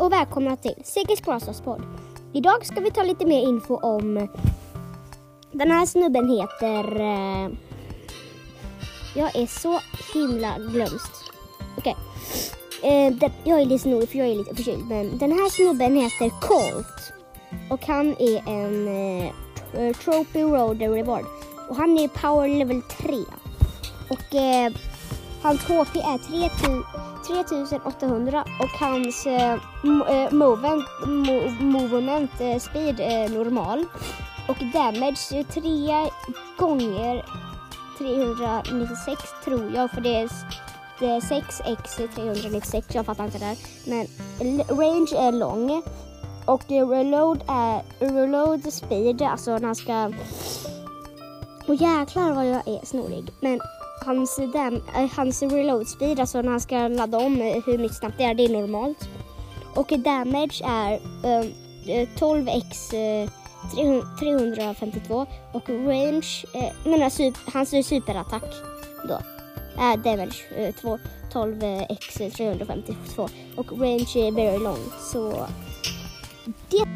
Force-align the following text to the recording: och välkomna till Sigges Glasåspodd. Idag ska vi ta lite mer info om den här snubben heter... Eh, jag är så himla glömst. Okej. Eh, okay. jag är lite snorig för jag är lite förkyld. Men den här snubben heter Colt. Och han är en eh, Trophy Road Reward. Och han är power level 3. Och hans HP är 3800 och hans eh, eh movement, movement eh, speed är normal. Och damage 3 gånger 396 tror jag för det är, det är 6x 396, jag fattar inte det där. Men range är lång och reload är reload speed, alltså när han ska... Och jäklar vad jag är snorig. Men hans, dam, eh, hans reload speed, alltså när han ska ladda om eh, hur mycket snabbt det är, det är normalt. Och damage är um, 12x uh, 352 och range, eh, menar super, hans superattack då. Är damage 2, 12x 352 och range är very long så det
och 0.00 0.12
välkomna 0.12 0.56
till 0.56 0.74
Sigges 0.84 1.20
Glasåspodd. 1.20 1.82
Idag 2.32 2.66
ska 2.66 2.80
vi 2.80 2.90
ta 2.90 3.02
lite 3.02 3.26
mer 3.26 3.42
info 3.42 3.76
om 3.76 4.28
den 5.52 5.70
här 5.70 5.86
snubben 5.86 6.30
heter... 6.30 7.00
Eh, 7.00 7.50
jag 9.16 9.36
är 9.36 9.46
så 9.46 9.80
himla 10.14 10.58
glömst. 10.58 11.12
Okej. 11.78 11.96
Eh, 12.82 13.14
okay. 13.16 13.30
jag 13.44 13.60
är 13.60 13.64
lite 13.64 13.82
snorig 13.82 14.08
för 14.08 14.18
jag 14.18 14.28
är 14.28 14.34
lite 14.34 14.54
förkyld. 14.54 14.86
Men 14.88 15.18
den 15.18 15.32
här 15.32 15.50
snubben 15.50 15.96
heter 15.96 16.30
Colt. 16.40 17.12
Och 17.70 17.86
han 17.86 18.08
är 18.18 18.48
en 18.48 18.88
eh, 19.72 19.96
Trophy 19.96 20.42
Road 20.42 20.80
Reward. 20.80 21.24
Och 21.68 21.76
han 21.76 21.98
är 21.98 22.08
power 22.08 22.48
level 22.48 22.82
3. 22.82 23.16
Och 24.10 24.34
hans 25.42 25.60
HP 25.60 25.96
är 25.96 26.18
3800 27.26 28.44
och 28.60 28.68
hans 28.80 29.26
eh, 29.26 29.52
eh 29.52 30.32
movement, 30.32 30.84
movement 31.60 32.30
eh, 32.40 32.58
speed 32.58 33.00
är 33.00 33.28
normal. 33.28 33.84
Och 34.48 34.56
damage 34.72 35.44
3 35.52 36.10
gånger 36.58 37.24
396 37.98 39.22
tror 39.44 39.72
jag 39.74 39.90
för 39.90 40.00
det 40.00 40.16
är, 40.16 40.30
det 41.00 41.06
är 41.06 41.20
6x 41.20 42.14
396, 42.14 42.94
jag 42.94 43.06
fattar 43.06 43.24
inte 43.24 43.38
det 43.38 43.44
där. 43.44 43.56
Men 43.84 44.06
range 44.78 45.16
är 45.16 45.32
lång 45.32 45.82
och 46.44 46.62
reload 46.68 47.42
är 47.48 47.82
reload 47.98 48.72
speed, 48.72 49.22
alltså 49.22 49.50
när 49.50 49.66
han 49.66 49.76
ska... 49.76 50.12
Och 51.66 51.74
jäklar 51.74 52.32
vad 52.34 52.46
jag 52.46 52.68
är 52.68 52.86
snorig. 52.86 53.32
Men 53.40 53.60
hans, 54.00 54.36
dam, 54.52 54.74
eh, 54.96 55.10
hans 55.16 55.42
reload 55.42 55.88
speed, 55.88 56.20
alltså 56.20 56.42
när 56.42 56.50
han 56.50 56.60
ska 56.60 56.88
ladda 56.88 57.18
om 57.18 57.40
eh, 57.40 57.56
hur 57.66 57.78
mycket 57.78 57.96
snabbt 57.96 58.18
det 58.18 58.24
är, 58.24 58.34
det 58.34 58.44
är 58.44 58.48
normalt. 58.48 59.08
Och 59.74 59.92
damage 59.98 60.62
är 60.64 61.00
um, 61.22 61.52
12x 62.18 62.94
uh, 62.94 63.30
352 64.18 65.26
och 65.52 65.68
range, 65.68 66.44
eh, 66.54 66.90
menar 66.90 67.10
super, 67.10 67.52
hans 67.52 67.86
superattack 67.88 68.54
då. 69.08 69.18
Är 69.78 69.96
damage 69.96 70.72
2, 70.80 70.98
12x 71.32 72.30
352 72.30 73.28
och 73.56 73.72
range 73.72 74.16
är 74.16 74.32
very 74.32 74.58
long 74.58 74.84
så 75.12 75.46
det 76.70 76.89